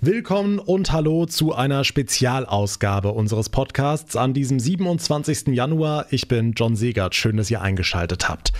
[0.00, 5.48] Willkommen und hallo zu einer Spezialausgabe unseres Podcasts an diesem 27.
[5.48, 6.06] Januar.
[6.10, 7.16] Ich bin John Segert.
[7.16, 8.52] Schön, dass ihr eingeschaltet habt.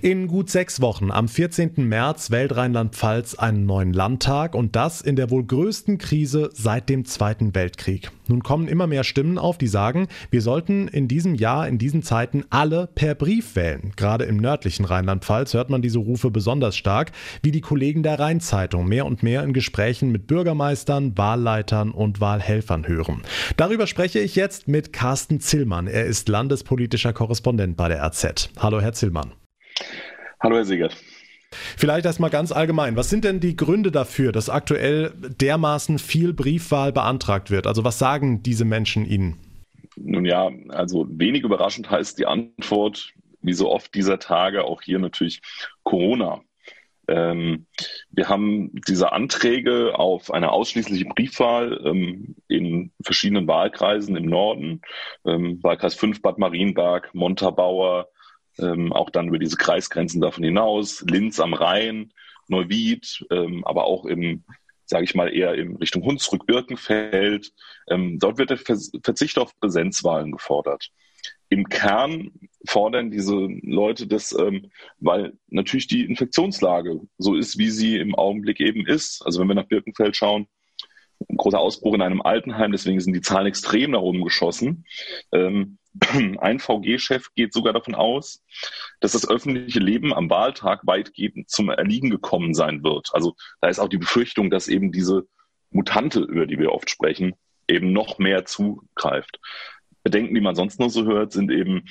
[0.00, 1.86] In gut sechs Wochen, am 14.
[1.86, 7.04] März, wählt Rheinland-Pfalz einen neuen Landtag und das in der wohl größten Krise seit dem
[7.04, 8.10] Zweiten Weltkrieg.
[8.28, 12.02] Nun kommen immer mehr Stimmen auf, die sagen, wir sollten in diesem Jahr, in diesen
[12.02, 13.92] Zeiten alle per Brief wählen.
[13.96, 17.12] Gerade im nördlichen Rheinland-Pfalz hört man diese Rufe besonders stark,
[17.42, 22.86] wie die Kollegen der Rheinzeitung mehr und mehr in Gesprächen mit Bürgermeistern Wahlleitern und Wahlhelfern
[22.86, 23.22] hören.
[23.56, 25.86] Darüber spreche ich jetzt mit Carsten Zillmann.
[25.86, 28.50] Er ist landespolitischer Korrespondent bei der RZ.
[28.58, 29.32] Hallo, Herr Zillmann.
[30.40, 30.96] Hallo, Herr Siegert.
[31.76, 32.96] Vielleicht erstmal ganz allgemein.
[32.96, 37.66] Was sind denn die Gründe dafür, dass aktuell dermaßen viel Briefwahl beantragt wird?
[37.66, 39.38] Also was sagen diese Menschen Ihnen?
[39.96, 44.98] Nun ja, also wenig überraschend heißt die Antwort, wie so oft dieser Tage, auch hier
[44.98, 45.40] natürlich
[45.84, 46.42] Corona.
[47.08, 47.66] Ähm,
[48.10, 54.82] wir haben diese Anträge auf eine ausschließliche Briefwahl ähm, in verschiedenen Wahlkreisen im Norden,
[55.24, 58.08] ähm, Wahlkreis 5 Bad Marienberg, Montabaur,
[58.58, 62.12] ähm, auch dann über diese Kreisgrenzen davon hinaus, Linz am Rhein,
[62.48, 64.44] Neuwied, ähm, aber auch im
[64.88, 67.52] sage ich mal, eher in Richtung Hunsrück-Birkenfeld.
[67.90, 68.58] Ähm, dort wird der
[69.02, 70.92] Verzicht auf Präsenzwahlen gefordert
[71.48, 72.32] im Kern
[72.64, 78.60] fordern diese Leute das, ähm, weil natürlich die Infektionslage so ist, wie sie im Augenblick
[78.60, 79.22] eben ist.
[79.24, 80.48] Also wenn wir nach Birkenfeld schauen,
[81.28, 84.84] ein großer Ausbruch in einem Altenheim, deswegen sind die Zahlen extrem nach oben geschossen.
[85.32, 85.78] Ähm,
[86.38, 88.42] ein VG-Chef geht sogar davon aus,
[89.00, 93.10] dass das öffentliche Leben am Wahltag weitgehend zum Erliegen gekommen sein wird.
[93.12, 95.26] Also da ist auch die Befürchtung, dass eben diese
[95.70, 97.34] Mutante, über die wir oft sprechen,
[97.68, 99.38] eben noch mehr zugreift.
[100.02, 101.84] Bedenken, die man sonst noch so hört, sind eben,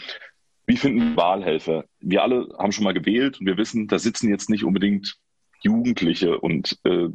[0.68, 1.86] wie finden Wahlhelfer?
[2.00, 5.18] Wir alle haben schon mal gewählt und wir wissen, da sitzen jetzt nicht unbedingt
[5.62, 7.10] Jugendliche und äh,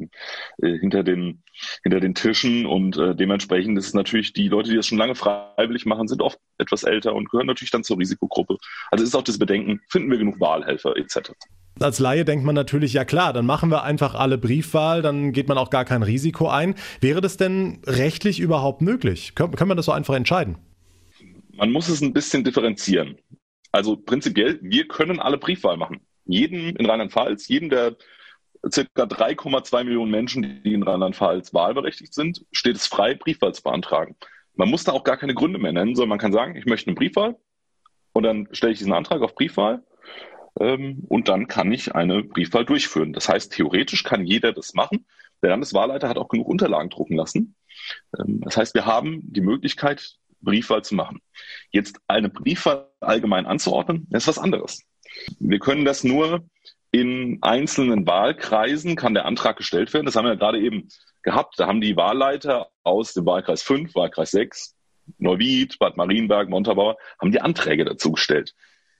[0.61, 1.43] äh, hinter den
[1.83, 5.15] hinter den Tischen und äh, dementsprechend ist es natürlich die Leute, die das schon lange
[5.15, 8.57] freiwillig machen, sind oft etwas älter und gehören natürlich dann zur Risikogruppe.
[8.91, 11.31] Also ist auch das Bedenken, finden wir genug Wahlhelfer etc.
[11.79, 15.47] Als Laie denkt man natürlich, ja klar, dann machen wir einfach alle Briefwahl, dann geht
[15.47, 16.75] man auch gar kein Risiko ein.
[16.99, 19.35] Wäre das denn rechtlich überhaupt möglich?
[19.35, 20.57] Können, können wir das so einfach entscheiden?
[21.61, 23.19] man muss es ein bisschen differenzieren.
[23.71, 26.01] Also prinzipiell, wir können alle Briefwahl machen.
[26.25, 27.95] Jeden in Rheinland-Pfalz, jeden der
[28.71, 34.15] circa 3,2 Millionen Menschen, die in Rheinland-Pfalz wahlberechtigt sind, steht es frei, Briefwahl zu beantragen.
[34.55, 36.87] Man muss da auch gar keine Gründe mehr nennen, sondern man kann sagen, ich möchte
[36.87, 37.37] eine Briefwahl
[38.13, 39.83] und dann stelle ich diesen Antrag auf Briefwahl
[40.59, 43.13] ähm, und dann kann ich eine Briefwahl durchführen.
[43.13, 45.05] Das heißt, theoretisch kann jeder das machen.
[45.41, 47.55] Der Landeswahlleiter hat auch genug Unterlagen drucken lassen.
[48.19, 51.21] Ähm, das heißt, wir haben die Möglichkeit, Briefwahl zu machen.
[51.71, 54.81] Jetzt eine Briefwahl allgemein anzuordnen, ist was anderes.
[55.39, 56.43] Wir können das nur
[56.91, 60.05] in einzelnen Wahlkreisen kann der Antrag gestellt werden.
[60.05, 60.89] Das haben wir ja gerade eben
[61.23, 61.59] gehabt.
[61.59, 64.75] Da haben die Wahlleiter aus dem Wahlkreis 5, Wahlkreis 6,
[65.17, 68.55] Neuwied, Bad Marienberg, Montabaur, haben die Anträge dazu gestellt.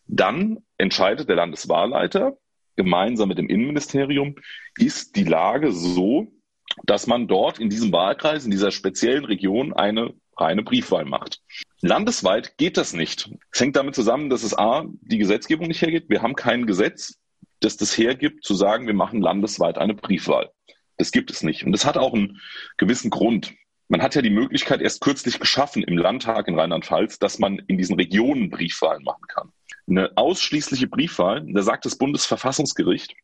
[0.07, 2.37] Dann entscheidet der Landeswahlleiter
[2.75, 4.35] gemeinsam mit dem Innenministerium,
[4.77, 6.27] ist die Lage so,
[6.83, 11.41] dass man dort in diesem Wahlkreis, in dieser speziellen Region eine reine Briefwahl macht.
[11.81, 13.29] Landesweit geht das nicht.
[13.51, 16.09] Es hängt damit zusammen, dass es A, die Gesetzgebung nicht hergibt.
[16.09, 17.19] Wir haben kein Gesetz,
[17.59, 20.51] das das hergibt, zu sagen, wir machen landesweit eine Briefwahl.
[21.01, 21.63] Das gibt es nicht.
[21.63, 22.39] Und das hat auch einen
[22.77, 23.55] gewissen Grund.
[23.87, 27.79] Man hat ja die Möglichkeit erst kürzlich geschaffen im Landtag in Rheinland-Pfalz, dass man in
[27.79, 29.51] diesen Regionen Briefwahlen machen kann.
[29.89, 33.15] Eine ausschließliche Briefwahl, da sagt das Bundesverfassungsgericht,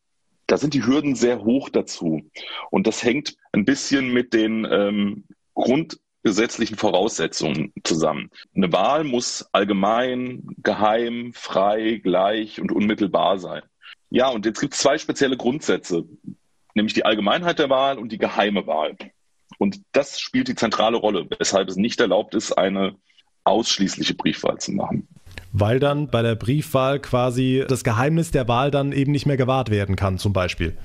[0.47, 2.27] da sind die Hürden sehr hoch dazu.
[2.71, 8.31] Und das hängt ein bisschen mit den ähm, Grund, gesetzlichen Voraussetzungen zusammen.
[8.55, 13.61] Eine Wahl muss allgemein, geheim, frei, gleich und unmittelbar sein.
[14.09, 16.05] Ja, und jetzt gibt es zwei spezielle Grundsätze,
[16.77, 18.95] nämlich die Allgemeinheit der Wahl und die geheime Wahl.
[19.57, 22.95] Und das spielt die zentrale Rolle, weshalb es nicht erlaubt ist, eine
[23.43, 25.07] ausschließliche Briefwahl zu machen.
[25.51, 29.69] Weil dann bei der Briefwahl quasi das Geheimnis der Wahl dann eben nicht mehr gewahrt
[29.69, 30.77] werden kann, zum Beispiel.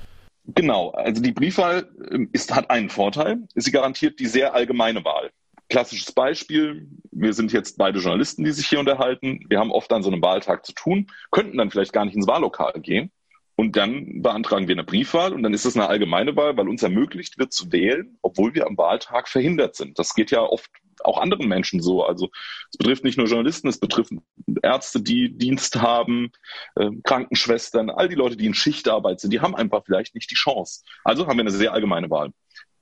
[0.45, 3.43] Genau, also die Briefwahl ähm, ist, hat einen Vorteil.
[3.55, 5.31] Sie garantiert die sehr allgemeine Wahl.
[5.69, 9.39] Klassisches Beispiel, wir sind jetzt beide Journalisten, die sich hier unterhalten.
[9.47, 12.27] Wir haben oft an so einem Wahltag zu tun, könnten dann vielleicht gar nicht ins
[12.27, 13.11] Wahllokal gehen.
[13.55, 16.81] Und dann beantragen wir eine Briefwahl und dann ist es eine allgemeine Wahl, weil uns
[16.81, 19.99] ermöglicht wird zu wählen, obwohl wir am Wahltag verhindert sind.
[19.99, 20.71] Das geht ja oft
[21.03, 22.03] auch anderen Menschen so.
[22.03, 22.29] Also
[22.71, 24.13] es betrifft nicht nur Journalisten, es betrifft
[24.61, 26.31] Ärzte, die Dienst haben,
[26.75, 30.35] äh, Krankenschwestern, all die Leute, die in Schichtarbeit sind, die haben einfach vielleicht nicht die
[30.35, 30.83] Chance.
[31.03, 32.31] Also haben wir eine sehr allgemeine Wahl.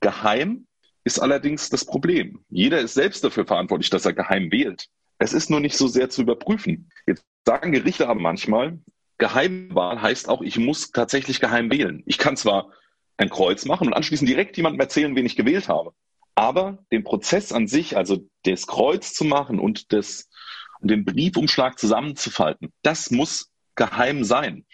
[0.00, 0.66] Geheim
[1.04, 2.44] ist allerdings das Problem.
[2.48, 4.88] Jeder ist selbst dafür verantwortlich, dass er geheim wählt.
[5.18, 6.90] Es ist nur nicht so sehr zu überprüfen.
[7.06, 8.78] Jetzt sagen Gerichte aber manchmal,
[9.18, 12.02] Geheimwahl heißt auch, ich muss tatsächlich geheim wählen.
[12.06, 12.72] Ich kann zwar
[13.16, 15.92] ein Kreuz machen und anschließend direkt jemandem erzählen, wen ich gewählt habe.
[16.34, 20.28] Aber den Prozess an sich, also das Kreuz zu machen und das,
[20.80, 24.64] den Briefumschlag zusammenzufalten, das muss geheim sein.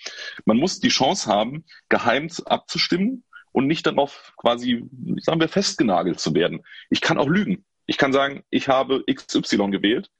[0.44, 4.84] Man muss die Chance haben, geheim abzustimmen und nicht darauf quasi,
[5.20, 6.64] sagen wir, festgenagelt zu werden.
[6.90, 7.64] Ich kann auch lügen.
[7.86, 10.10] Ich kann sagen, ich habe XY gewählt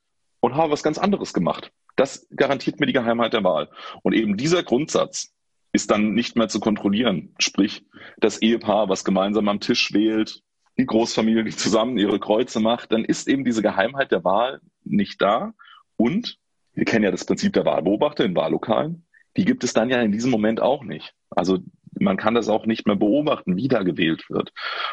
[0.41, 1.71] und habe was ganz anderes gemacht.
[1.99, 3.69] Das garantiert mir die Geheimheit der Wahl.
[4.03, 5.35] Und eben dieser Grundsatz
[5.73, 7.35] ist dann nicht mehr zu kontrollieren.
[7.41, 7.85] Sprich,
[8.19, 10.45] das Ehepaar, was gemeinsam am Tisch wählt,
[10.79, 15.21] die Großfamilie, die zusammen ihre Kreuze macht, dann ist eben diese Geheimheit der Wahl nicht
[15.21, 15.55] da.
[15.97, 16.39] Und
[16.73, 19.05] wir kennen ja das Prinzip der Wahlbeobachter in Wahllokalen.
[19.37, 21.15] Die gibt es dann ja in diesem Moment auch nicht.
[21.31, 21.59] Also
[21.99, 24.53] man kann das auch nicht mehr beobachten, wie da gewählt wird.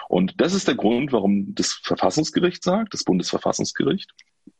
[0.09, 4.11] Und das ist der Grund, warum das Verfassungsgericht sagt, das Bundesverfassungsgericht,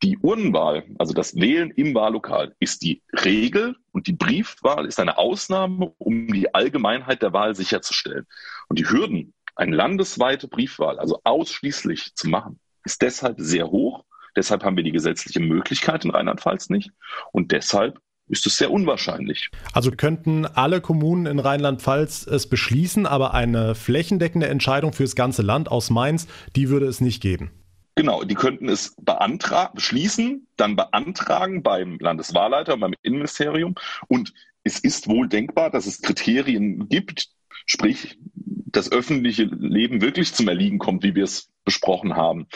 [0.04, 5.18] die Urnenwahl, also das Wählen im Wahllokal, ist die Regel und die Briefwahl ist eine
[5.18, 8.26] Ausnahme, um die Allgemeinheit der Wahl sicherzustellen.
[8.68, 14.04] Und die Hürden, eine landesweite Briefwahl, also ausschließlich zu machen, ist deshalb sehr hoch.
[14.36, 16.92] Deshalb haben wir die gesetzliche Möglichkeit in Rheinland-Pfalz nicht.
[17.32, 19.50] Und deshalb ist es sehr unwahrscheinlich.
[19.72, 25.70] Also könnten alle Kommunen in Rheinland-Pfalz es beschließen, aber eine flächendeckende Entscheidung fürs ganze Land
[25.72, 27.52] aus Mainz, die würde es nicht geben.
[27.96, 33.76] Genau, die könnten es beantragen, beschließen, dann beantragen beim Landeswahlleiter, beim Innenministerium.
[34.08, 34.34] Und
[34.64, 37.30] es ist wohl denkbar, dass es Kriterien gibt,
[37.66, 42.48] sprich, das öffentliche Leben wirklich zum Erliegen kommt, wie wir es besprochen haben.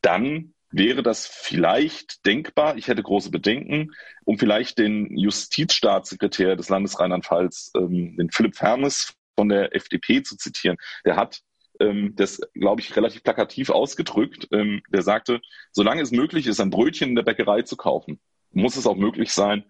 [0.00, 2.76] Dann wäre das vielleicht denkbar.
[2.76, 3.92] Ich hätte große Bedenken,
[4.24, 10.36] um vielleicht den Justizstaatssekretär des Landes Rheinland-Pfalz, ähm, den Philipp Fermes von der FDP zu
[10.36, 10.76] zitieren.
[11.04, 11.42] Der hat
[11.82, 14.48] ähm, das, glaube ich, relativ plakativ ausgedrückt.
[14.52, 15.40] Ähm, der sagte,
[15.70, 18.20] solange es möglich ist, ein Brötchen in der Bäckerei zu kaufen,
[18.50, 19.64] muss es auch möglich sein,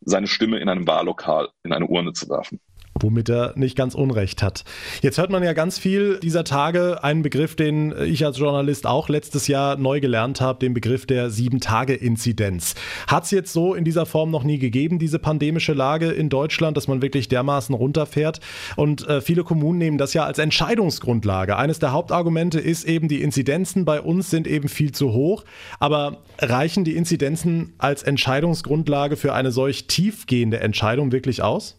[0.00, 2.60] seine Stimme in einem Wahllokal in eine Urne zu werfen
[3.00, 4.64] womit er nicht ganz Unrecht hat.
[5.02, 9.08] Jetzt hört man ja ganz viel dieser Tage einen Begriff, den ich als Journalist auch
[9.08, 12.74] letztes Jahr neu gelernt habe, den Begriff der Sieben-Tage-Inzidenz.
[13.06, 16.76] Hat es jetzt so in dieser Form noch nie gegeben, diese pandemische Lage in Deutschland,
[16.76, 18.40] dass man wirklich dermaßen runterfährt?
[18.76, 21.56] Und äh, viele Kommunen nehmen das ja als Entscheidungsgrundlage.
[21.56, 25.44] Eines der Hauptargumente ist eben, die Inzidenzen bei uns sind eben viel zu hoch.
[25.78, 31.77] Aber reichen die Inzidenzen als Entscheidungsgrundlage für eine solch tiefgehende Entscheidung wirklich aus?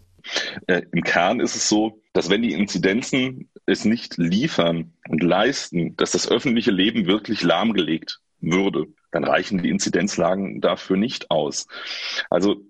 [0.67, 5.95] Äh, Im Kern ist es so, dass wenn die Inzidenzen es nicht liefern und leisten,
[5.97, 11.67] dass das öffentliche Leben wirklich lahmgelegt würde, dann reichen die Inzidenzlagen dafür nicht aus.
[12.29, 12.61] Also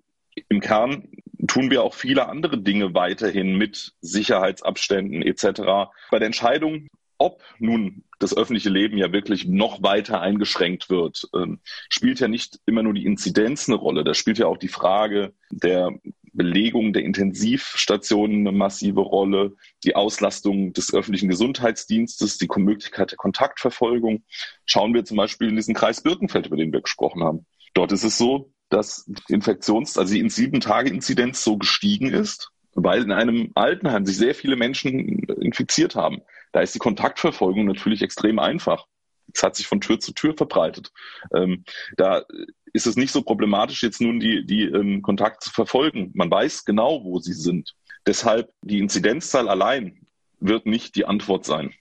[0.48, 1.10] im Kern
[1.48, 5.92] tun wir auch viele andere Dinge weiterhin mit Sicherheitsabständen etc.
[6.12, 6.88] Bei der Entscheidung,
[7.18, 11.60] ob nun das öffentliche Leben ja wirklich noch weiter eingeschränkt wird, ähm,
[11.90, 14.04] spielt ja nicht immer nur die Inzidenz eine Rolle.
[14.04, 15.92] Da spielt ja auch die Frage der
[16.34, 24.24] Belegung der Intensivstationen eine massive Rolle, die Auslastung des öffentlichen Gesundheitsdienstes, die Möglichkeit der Kontaktverfolgung.
[24.66, 27.46] Schauen wir zum Beispiel in diesen Kreis Birkenfeld, über den wir gesprochen haben.
[27.74, 32.14] Dort ist es so, dass die Infektions-, also die in sieben Tage Inzidenz so gestiegen
[32.14, 36.22] ist, weil in einem Altenheim sich sehr viele Menschen infiziert haben.
[36.52, 38.86] Da ist die Kontaktverfolgung natürlich extrem einfach.
[39.34, 40.92] Es hat sich von Tür zu Tür verbreitet.
[41.34, 41.64] Ähm,
[41.98, 42.24] da
[42.74, 46.12] ist es nicht so problematisch, jetzt nun die, die ähm, Kontakte zu verfolgen.
[46.14, 47.76] Man weiß genau, wo sie sind.
[48.06, 50.08] Deshalb die Inzidenzzahl allein
[50.40, 51.74] wird nicht die Antwort sein.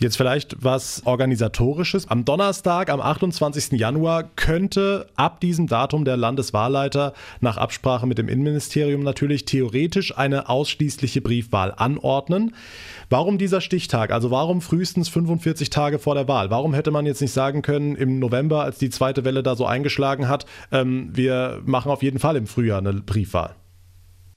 [0.00, 2.08] Jetzt vielleicht was organisatorisches.
[2.08, 3.72] Am Donnerstag, am 28.
[3.72, 10.48] Januar, könnte ab diesem Datum der Landeswahlleiter nach Absprache mit dem Innenministerium natürlich theoretisch eine
[10.48, 12.54] ausschließliche Briefwahl anordnen.
[13.10, 14.12] Warum dieser Stichtag?
[14.12, 16.50] Also warum frühestens 45 Tage vor der Wahl?
[16.50, 19.66] Warum hätte man jetzt nicht sagen können, im November, als die zweite Welle da so
[19.66, 23.56] eingeschlagen hat, ähm, wir machen auf jeden Fall im Frühjahr eine Briefwahl?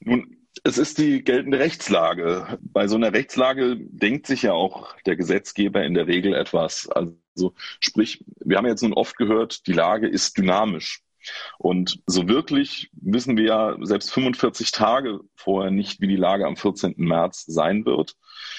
[0.00, 0.26] Nun,
[0.64, 2.58] es ist die geltende Rechtslage.
[2.60, 6.88] Bei so einer Rechtslage denkt sich ja auch der Gesetzgeber in der Regel etwas.
[6.88, 11.02] Also sprich, wir haben jetzt nun oft gehört, die Lage ist dynamisch.
[11.58, 16.56] Und so wirklich wissen wir ja selbst 45 Tage vorher nicht, wie die Lage am
[16.56, 16.94] 14.
[16.96, 18.16] März sein wird.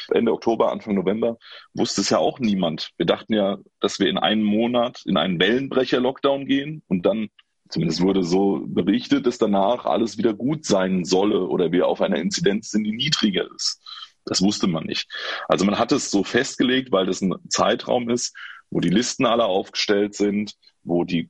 [0.10, 1.38] Ende Oktober, Anfang November
[1.74, 2.92] wusste es ja auch niemand.
[2.98, 7.30] Wir dachten ja, dass wir in einem Monat in einen Wellenbrecher-Lockdown gehen und dann
[7.70, 12.18] zumindest wurde so berichtet, dass danach alles wieder gut sein solle oder wir auf einer
[12.18, 13.82] Inzidenz sind, die niedriger ist.
[14.26, 15.10] Das wusste man nicht.
[15.48, 18.36] Also man hat es so festgelegt, weil das ein Zeitraum ist,
[18.70, 21.30] wo die Listen alle aufgestellt sind, wo die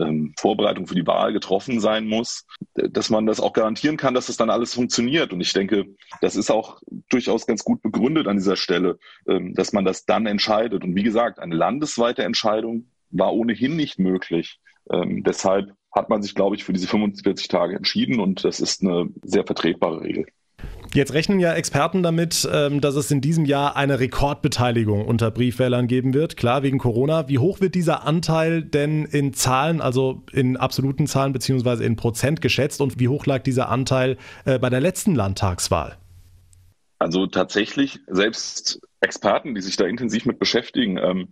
[0.00, 4.26] ähm, Vorbereitung für die Wahl getroffen sein muss, dass man das auch garantieren kann, dass
[4.26, 5.32] das dann alles funktioniert.
[5.32, 5.86] Und ich denke,
[6.20, 10.26] das ist auch durchaus ganz gut begründet an dieser Stelle, ähm, dass man das dann
[10.26, 10.84] entscheidet.
[10.84, 14.60] Und wie gesagt, eine landesweite Entscheidung war ohnehin nicht möglich.
[14.90, 18.82] Ähm, deshalb hat man sich, glaube ich, für diese 45 Tage entschieden und das ist
[18.82, 20.26] eine sehr vertretbare Regel.
[20.94, 25.86] Jetzt rechnen ja Experten damit, ähm, dass es in diesem Jahr eine Rekordbeteiligung unter Briefwählern
[25.86, 26.36] geben wird.
[26.36, 27.28] Klar, wegen Corona.
[27.28, 32.42] Wie hoch wird dieser Anteil denn in Zahlen, also in absoluten Zahlen beziehungsweise in Prozent
[32.42, 32.82] geschätzt?
[32.82, 35.96] Und wie hoch lag dieser Anteil äh, bei der letzten Landtagswahl?
[36.98, 41.28] Also tatsächlich, selbst Experten, die sich da intensiv mit beschäftigen, ähm,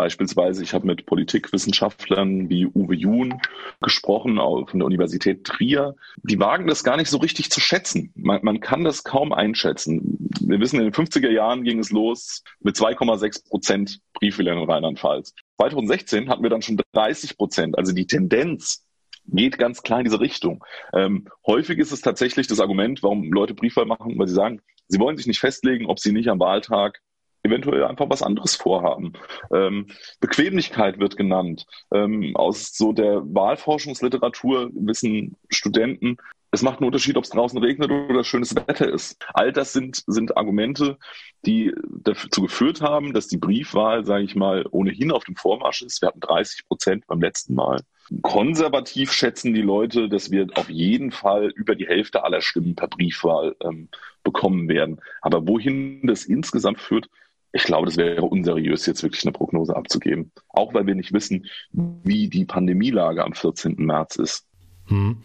[0.00, 3.38] beispielsweise, ich habe mit Politikwissenschaftlern wie Uwe Jun
[3.82, 8.10] gesprochen von der Universität Trier, die wagen das gar nicht so richtig zu schätzen.
[8.14, 10.30] Man, man kann das kaum einschätzen.
[10.40, 15.34] Wir wissen, in den 50er Jahren ging es los mit 2,6 Prozent Briefwählern in Rheinland-Pfalz.
[15.58, 17.76] 2016 hatten wir dann schon 30 Prozent.
[17.76, 18.86] Also die Tendenz
[19.26, 20.64] geht ganz klar in diese Richtung.
[20.94, 24.98] Ähm, häufig ist es tatsächlich das Argument, warum Leute Briefwahl machen, weil sie sagen, sie
[24.98, 27.02] wollen sich nicht festlegen, ob sie nicht am Wahltag
[27.42, 29.12] eventuell einfach was anderes vorhaben.
[29.52, 29.86] Ähm,
[30.20, 31.66] Bequemlichkeit wird genannt.
[31.92, 36.16] Ähm, aus so der Wahlforschungsliteratur wissen Studenten,
[36.52, 39.24] es macht einen Unterschied, ob es draußen regnet oder schönes Wetter ist.
[39.34, 40.98] All das sind, sind Argumente,
[41.46, 46.02] die dazu geführt haben, dass die Briefwahl, sage ich mal, ohnehin auf dem Vormarsch ist.
[46.02, 47.82] Wir hatten 30 Prozent beim letzten Mal.
[48.22, 52.88] Konservativ schätzen die Leute, dass wir auf jeden Fall über die Hälfte aller Stimmen per
[52.88, 53.88] Briefwahl ähm,
[54.24, 55.00] bekommen werden.
[55.22, 57.08] Aber wohin das insgesamt führt,
[57.52, 60.32] ich glaube, das wäre unseriös, jetzt wirklich eine Prognose abzugeben.
[60.48, 63.74] Auch weil wir nicht wissen, wie die Pandemielage am 14.
[63.78, 64.46] März ist.
[64.90, 65.18] Hm.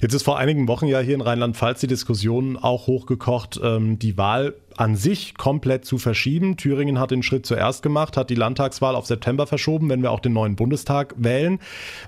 [0.00, 4.18] Jetzt ist vor einigen Wochen ja hier in Rheinland-Pfalz die Diskussion auch hochgekocht, ähm, die
[4.18, 6.58] Wahl an sich komplett zu verschieben.
[6.58, 10.20] Thüringen hat den Schritt zuerst gemacht, hat die Landtagswahl auf September verschoben, wenn wir auch
[10.20, 11.60] den neuen Bundestag wählen.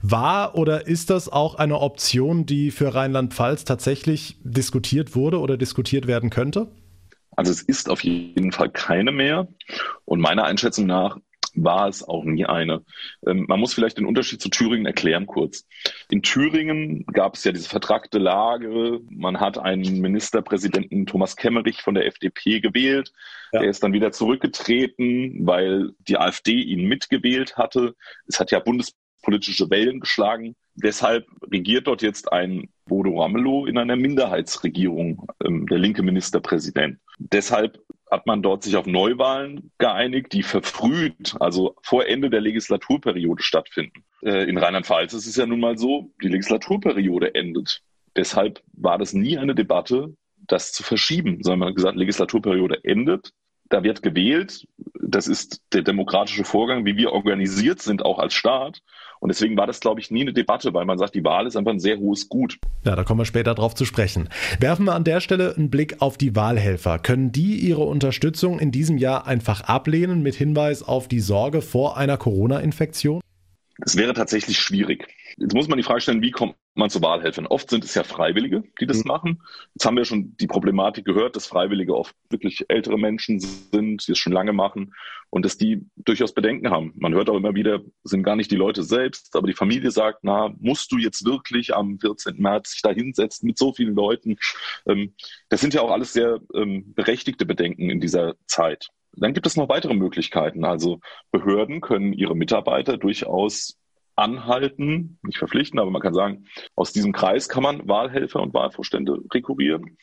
[0.02, 6.06] War oder ist das auch eine Option, die für Rheinland-Pfalz tatsächlich diskutiert wurde oder diskutiert
[6.06, 6.68] werden könnte?
[7.38, 9.46] Also es ist auf jeden Fall keine mehr.
[10.04, 11.18] Und meiner Einschätzung nach
[11.54, 12.82] war es auch nie eine.
[13.24, 15.64] Ähm, man muss vielleicht den Unterschied zu Thüringen erklären kurz.
[16.10, 18.98] In Thüringen gab es ja diese vertragte Lage.
[19.08, 23.12] Man hat einen Ministerpräsidenten Thomas Kemmerich von der FDP gewählt.
[23.52, 23.62] Ja.
[23.62, 27.94] Er ist dann wieder zurückgetreten, weil die AfD ihn mitgewählt hatte.
[28.26, 28.58] Es hat ja
[29.22, 30.54] bundespolitische Wellen geschlagen.
[30.74, 36.98] Deshalb regiert dort jetzt ein Bodo Ramelow in einer Minderheitsregierung, ähm, der linke Ministerpräsident.
[37.18, 43.42] Deshalb hat man dort sich auf Neuwahlen geeinigt, die verfrüht, also vor Ende der Legislaturperiode
[43.42, 44.04] stattfinden.
[44.22, 47.82] Äh, in Rheinland-Pfalz ist es ja nun mal so, die Legislaturperiode endet.
[48.16, 50.14] Deshalb war das nie eine Debatte,
[50.46, 53.32] das zu verschieben, sondern man hat gesagt, Legislaturperiode endet,
[53.68, 54.66] da wird gewählt,
[55.00, 58.82] das ist der demokratische Vorgang, wie wir organisiert sind, auch als Staat.
[59.20, 61.56] Und deswegen war das, glaube ich, nie eine Debatte, weil man sagt, die Wahl ist
[61.56, 62.58] einfach ein sehr hohes Gut.
[62.84, 64.28] Ja, da kommen wir später drauf zu sprechen.
[64.60, 66.98] Werfen wir an der Stelle einen Blick auf die Wahlhelfer.
[66.98, 71.96] Können die ihre Unterstützung in diesem Jahr einfach ablehnen mit Hinweis auf die Sorge vor
[71.96, 73.20] einer Corona-Infektion?
[73.78, 75.08] Das wäre tatsächlich schwierig.
[75.40, 77.46] Jetzt muss man die Frage stellen, wie kommt man zu Wahlhelfern?
[77.46, 79.08] Oft sind es ja Freiwillige, die das mhm.
[79.08, 79.42] machen.
[79.74, 84.12] Jetzt haben wir schon die Problematik gehört, dass Freiwillige oft wirklich ältere Menschen sind, die
[84.12, 84.94] es schon lange machen
[85.30, 86.92] und dass die durchaus Bedenken haben.
[86.96, 90.20] Man hört auch immer wieder, sind gar nicht die Leute selbst, aber die Familie sagt,
[90.22, 92.36] na, musst du jetzt wirklich am 14.
[92.38, 94.36] März sich da hinsetzen mit so vielen Leuten?
[94.86, 95.14] Ähm,
[95.50, 98.88] das sind ja auch alles sehr ähm, berechtigte Bedenken in dieser Zeit.
[99.12, 100.64] Dann gibt es noch weitere Möglichkeiten.
[100.64, 103.78] Also Behörden können ihre Mitarbeiter durchaus
[104.18, 109.18] anhalten, nicht verpflichten, aber man kann sagen, aus diesem Kreis kann man Wahlhelfer und Wahlvorstände
[109.32, 109.96] rekurrieren.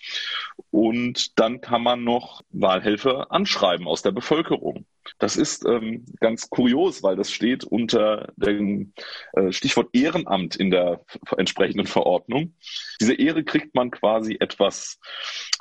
[0.72, 4.86] Und dann kann man noch Wahlhelfer anschreiben aus der Bevölkerung.
[5.20, 8.94] Das ist ähm, ganz kurios, weil das steht unter dem
[9.34, 11.06] äh, Stichwort Ehrenamt in der
[11.38, 12.56] entsprechenden Verordnung.
[13.00, 15.00] Diese Ehre kriegt man quasi etwas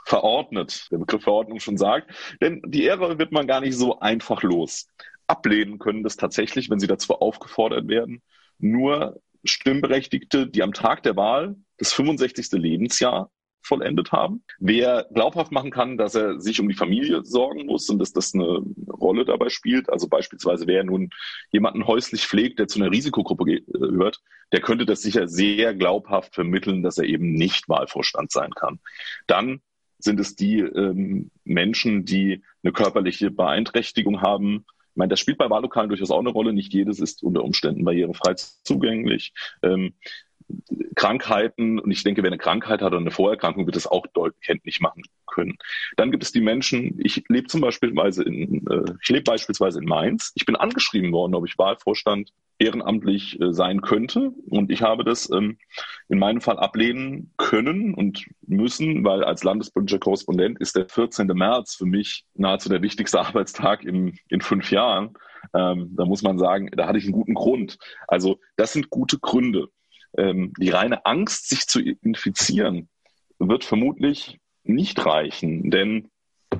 [0.06, 4.42] verordnet, der Begriff Verordnung schon sagt, denn die Ehre wird man gar nicht so einfach
[4.42, 4.88] los.
[5.26, 8.22] Ablehnen können das tatsächlich, wenn sie dazu aufgefordert werden,
[8.58, 12.52] nur Stimmberechtigte, die am Tag der Wahl das 65.
[12.52, 13.30] Lebensjahr
[13.64, 14.44] vollendet haben.
[14.58, 18.34] Wer glaubhaft machen kann, dass er sich um die Familie sorgen muss und dass das
[18.34, 21.10] eine Rolle dabei spielt, also beispielsweise wer nun
[21.50, 24.20] jemanden häuslich pflegt, der zu einer Risikogruppe gehört,
[24.52, 28.80] der könnte das sicher sehr glaubhaft vermitteln, dass er eben nicht Wahlvorstand sein kann.
[29.26, 29.62] Dann
[29.98, 35.50] sind es die ähm, Menschen, die eine körperliche Beeinträchtigung haben, ich meine, das spielt bei
[35.50, 36.52] Wahllokalen durchaus auch eine Rolle.
[36.52, 39.32] Nicht jedes ist unter Umständen barrierefrei zugänglich.
[39.60, 39.94] Ähm,
[40.94, 44.80] Krankheiten, und ich denke, wer eine Krankheit hat oder eine Vorerkrankung, wird es auch deutlich
[44.80, 45.58] machen können.
[45.96, 49.86] Dann gibt es die Menschen, ich lebe zum Beispiel in, äh, ich lebe beispielsweise in
[49.86, 50.30] Mainz.
[50.36, 54.32] Ich bin angeschrieben worden, ob ich Wahlvorstand ehrenamtlich äh, sein könnte.
[54.48, 55.58] Und ich habe das ähm,
[56.08, 61.26] in meinem Fall ablehnen können und müssen, weil als landespolitischer Korrespondent ist der 14.
[61.28, 65.14] März für mich nahezu der wichtigste Arbeitstag im, in fünf Jahren.
[65.52, 67.78] Ähm, da muss man sagen, da hatte ich einen guten Grund.
[68.08, 69.68] Also das sind gute Gründe.
[70.16, 72.88] Ähm, die reine Angst, sich zu infizieren,
[73.38, 76.08] wird vermutlich nicht reichen, denn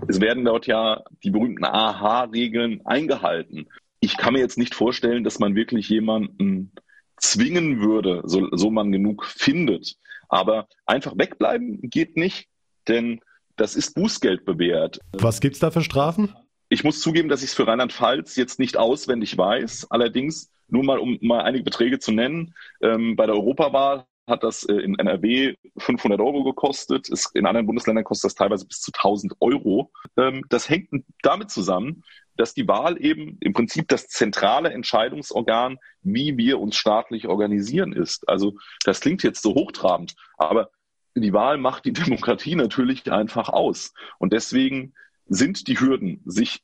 [0.09, 3.69] es werden dort ja die berühmten AHA-Regeln eingehalten.
[4.05, 6.73] Ich kann mir jetzt nicht vorstellen, dass man wirklich jemanden
[7.17, 9.97] zwingen würde, so, so man genug findet.
[10.29, 12.47] Aber einfach wegbleiben geht nicht,
[12.87, 13.21] denn
[13.57, 15.01] das ist Bußgeld bewährt.
[15.13, 16.35] Was gibt es da für Strafen?
[16.69, 19.87] Ich muss zugeben, dass ich es für Rheinland-Pfalz jetzt nicht auswendig weiß.
[19.91, 24.65] Allerdings, nur mal um mal einige Beträge zu nennen, ähm, bei der Europawahl hat das
[24.65, 27.09] äh, in NRW 500 Euro gekostet.
[27.35, 29.93] In anderen Bundesländern kostet das teilweise bis zu 1000 Euro.
[30.17, 30.91] Ähm, das hängt
[31.23, 32.05] damit zusammen,
[32.37, 38.29] dass die Wahl eben im Prinzip das zentrale Entscheidungsorgan, wie wir uns staatlich organisieren, ist.
[38.29, 38.55] Also
[38.85, 40.71] das klingt jetzt so hochtrabend, aber
[41.15, 43.93] die Wahl macht die Demokratie natürlich einfach aus.
[44.19, 44.95] Und deswegen
[45.27, 46.63] sind die Hürden, sich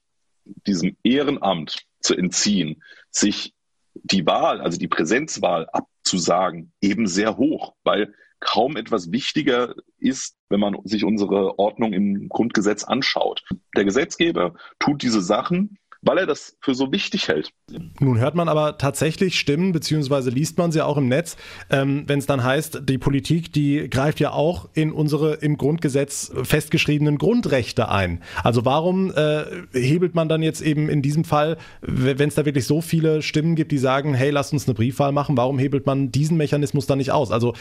[0.67, 3.55] diesem Ehrenamt zu entziehen, sich
[3.95, 10.61] die Wahl, also die Präsenzwahl abzusagen, eben sehr hoch, weil kaum etwas wichtiger ist, wenn
[10.61, 13.45] man sich unsere Ordnung im Grundgesetz anschaut.
[13.77, 17.53] Der Gesetzgeber tut diese Sachen, weil er das für so wichtig hält.
[18.01, 21.37] Nun hört man aber tatsächlich Stimmen, beziehungsweise liest man sie auch im Netz,
[21.71, 26.33] ähm, wenn es dann heißt, die Politik, die greift ja auch in unsere im Grundgesetz
[26.43, 28.23] festgeschriebenen Grundrechte ein.
[28.43, 32.67] Also warum äh, hebelt man dann jetzt eben in diesem Fall, wenn es da wirklich
[32.67, 36.11] so viele Stimmen gibt, die sagen, hey, lasst uns eine Briefwahl machen, warum hebelt man
[36.11, 37.31] diesen Mechanismus dann nicht aus?
[37.31, 37.55] Also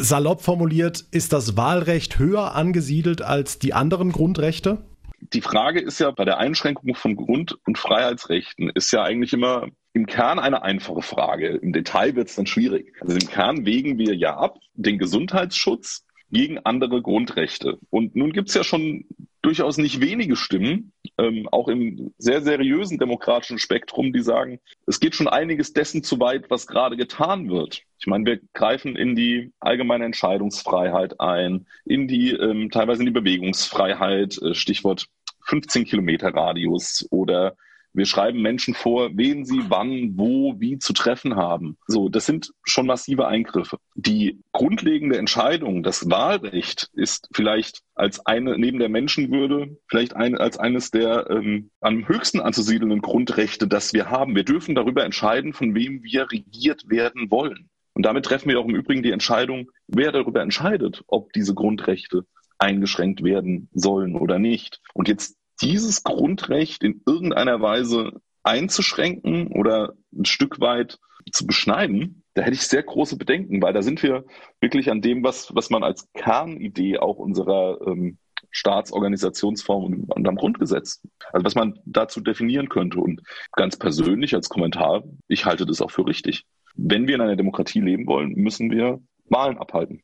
[0.00, 4.78] salopp formuliert, ist das Wahlrecht höher angesiedelt als die anderen Grundrechte?
[5.20, 9.68] Die Frage ist ja bei der Einschränkung von Grund- und Freiheitsrechten ist ja eigentlich immer
[9.92, 11.48] im Kern eine einfache Frage.
[11.48, 12.94] Im Detail wird es dann schwierig.
[13.00, 17.78] Also im Kern wägen wir ja ab den Gesundheitsschutz gegen andere Grundrechte.
[17.90, 19.06] Und nun gibt es ja schon
[19.48, 25.14] durchaus nicht wenige Stimmen, ähm, auch im sehr seriösen demokratischen Spektrum, die sagen, es geht
[25.14, 27.80] schon einiges dessen zu weit, was gerade getan wird.
[27.98, 33.12] Ich meine, wir greifen in die allgemeine Entscheidungsfreiheit ein, in die ähm, teilweise in die
[33.12, 35.06] Bewegungsfreiheit, äh, Stichwort
[35.46, 37.56] 15 Kilometer Radius oder
[37.98, 41.76] wir schreiben Menschen vor, wen sie wann, wo, wie zu treffen haben.
[41.86, 43.78] So, das sind schon massive Eingriffe.
[43.94, 50.56] Die grundlegende Entscheidung, das Wahlrecht ist vielleicht als eine, neben der Menschenwürde, vielleicht ein, als
[50.58, 54.36] eines der ähm, am höchsten anzusiedelnden Grundrechte, das wir haben.
[54.36, 57.68] Wir dürfen darüber entscheiden, von wem wir regiert werden wollen.
[57.94, 62.24] Und damit treffen wir auch im Übrigen die Entscheidung, wer darüber entscheidet, ob diese Grundrechte
[62.58, 64.80] eingeschränkt werden sollen oder nicht.
[64.94, 70.98] Und jetzt dieses Grundrecht in irgendeiner Weise einzuschränken oder ein Stück weit
[71.32, 74.24] zu beschneiden, da hätte ich sehr große Bedenken, weil da sind wir
[74.60, 78.18] wirklich an dem, was, was man als Kernidee auch unserer ähm,
[78.50, 83.00] Staatsorganisationsform und, und am Grundgesetz, also was man dazu definieren könnte.
[83.00, 86.44] Und ganz persönlich als Kommentar, ich halte das auch für richtig.
[86.74, 90.02] Wenn wir in einer Demokratie leben wollen, müssen wir Wahlen abhalten.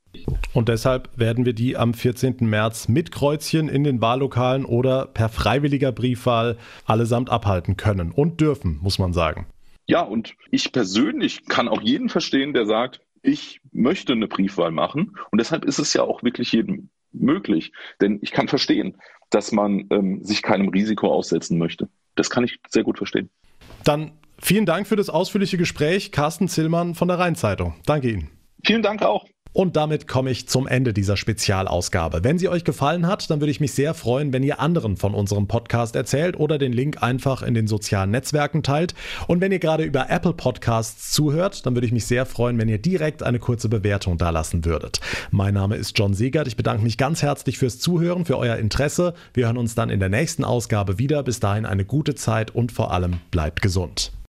[0.52, 2.36] Und deshalb werden wir die am 14.
[2.40, 8.78] März mit Kreuzchen in den Wahllokalen oder per freiwilliger Briefwahl allesamt abhalten können und dürfen,
[8.80, 9.46] muss man sagen.
[9.86, 15.16] Ja, und ich persönlich kann auch jeden verstehen, der sagt, ich möchte eine Briefwahl machen.
[15.30, 17.72] Und deshalb ist es ja auch wirklich jedem möglich.
[18.00, 18.96] Denn ich kann verstehen,
[19.30, 21.88] dass man ähm, sich keinem Risiko aussetzen möchte.
[22.14, 23.30] Das kann ich sehr gut verstehen.
[23.82, 27.74] Dann vielen Dank für das ausführliche Gespräch, Carsten Zillmann von der Rheinzeitung.
[27.86, 28.30] Danke Ihnen.
[28.64, 29.24] Vielen Dank auch.
[29.54, 32.24] Und damit komme ich zum Ende dieser Spezialausgabe.
[32.24, 35.14] Wenn sie euch gefallen hat, dann würde ich mich sehr freuen, wenn ihr anderen von
[35.14, 38.96] unserem Podcast erzählt oder den Link einfach in den sozialen Netzwerken teilt.
[39.28, 42.68] Und wenn ihr gerade über Apple Podcasts zuhört, dann würde ich mich sehr freuen, wenn
[42.68, 45.00] ihr direkt eine kurze Bewertung dalassen würdet.
[45.30, 46.48] Mein Name ist John Segert.
[46.48, 49.14] Ich bedanke mich ganz herzlich fürs Zuhören, für euer Interesse.
[49.34, 51.22] Wir hören uns dann in der nächsten Ausgabe wieder.
[51.22, 54.14] Bis dahin eine gute Zeit und vor allem bleibt gesund.